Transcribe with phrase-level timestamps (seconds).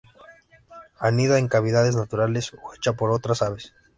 [0.99, 3.71] Anida en cavidades naturales o hecha por otras aves.